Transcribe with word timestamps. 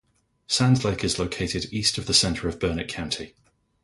Sand 0.47 0.83
Lake 0.83 1.03
is 1.03 1.19
located 1.19 1.65
east 1.71 1.99
of 1.99 2.07
the 2.07 2.13
center 2.15 2.47
of 2.47 2.59
Burnett 2.59 2.87
County. 2.87 3.35